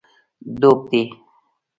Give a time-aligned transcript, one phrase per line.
[0.59, 1.01] ډوب دی